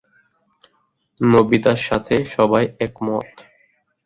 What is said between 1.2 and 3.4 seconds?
নোবিতার সাথে সবাই একমত।